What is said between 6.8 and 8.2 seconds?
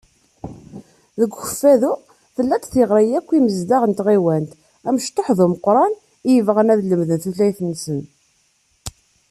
lemden tutlayt-nsen.